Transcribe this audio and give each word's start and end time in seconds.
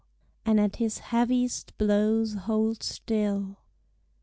And 0.47 0.59
at 0.59 0.77
his 0.77 0.97
heaviest 0.97 1.77
blows 1.77 2.33
hold 2.33 2.81
still. 2.81 3.57